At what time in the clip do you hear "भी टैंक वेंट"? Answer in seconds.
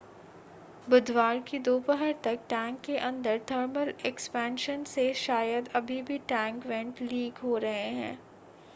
6.01-7.01